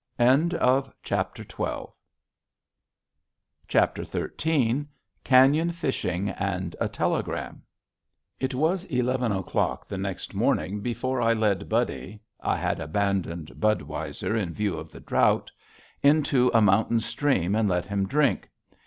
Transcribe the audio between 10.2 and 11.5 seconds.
morning before I